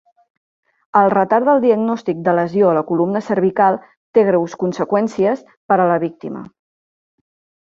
[1.01, 3.77] El retard del diagnòstic de lesió a la columna cervical
[4.19, 6.43] té greus conseqüències per a la víctima.